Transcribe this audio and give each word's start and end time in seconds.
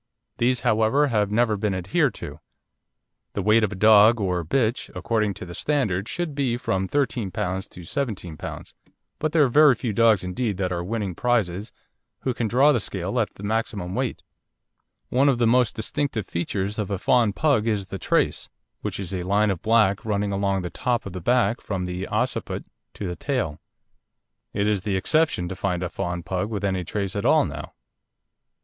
These, 0.39 0.61
however, 0.61 1.09
have 1.09 1.29
never 1.29 1.55
been 1.55 1.75
adhered 1.75 2.15
to. 2.15 2.39
The 3.33 3.43
weight 3.43 3.63
of 3.63 3.71
a 3.71 3.75
dog 3.75 4.19
or 4.19 4.43
bitch, 4.43 4.89
according 4.95 5.35
to 5.35 5.45
the 5.45 5.53
standard, 5.53 6.07
should 6.09 6.33
be 6.33 6.57
from 6.57 6.87
13 6.87 7.29
lb. 7.29 7.69
to 7.69 7.83
17 7.83 8.35
lb., 8.35 8.73
but 9.19 9.31
there 9.31 9.43
are 9.43 9.47
very 9.47 9.75
few 9.75 9.93
dogs 9.93 10.23
indeed 10.23 10.57
that 10.57 10.71
are 10.71 10.83
winning 10.83 11.13
prizes 11.13 11.71
who 12.21 12.33
can 12.33 12.47
draw 12.47 12.71
the 12.71 12.79
scale 12.79 13.19
at 13.19 13.35
the 13.35 13.43
maximum 13.43 13.93
weight. 13.93 14.23
One 15.09 15.29
of 15.29 15.37
the 15.37 15.45
most 15.45 15.75
distinctive 15.75 16.25
features 16.25 16.79
of 16.79 16.89
a 16.89 16.97
fawn 16.97 17.31
Pug 17.31 17.67
is 17.67 17.85
the 17.85 17.99
trace, 17.99 18.49
which 18.81 18.99
is 18.99 19.13
a 19.13 19.21
line 19.21 19.51
of 19.51 19.61
black 19.61 20.03
running 20.03 20.31
along 20.31 20.63
the 20.63 20.71
top 20.71 21.05
of 21.05 21.13
the 21.13 21.21
back 21.21 21.61
from 21.61 21.85
the 21.85 22.07
occiput 22.07 22.65
to 22.95 23.05
the 23.05 23.15
tail. 23.15 23.59
It 24.51 24.67
is 24.67 24.81
the 24.81 24.95
exception 24.95 25.47
to 25.49 25.55
find 25.55 25.83
a 25.83 25.89
fawn 25.89 26.23
Pug 26.23 26.49
with 26.49 26.63
any 26.63 26.83
trace 26.83 27.15
at 27.15 27.23
all 27.23 27.45
now. 27.45 27.73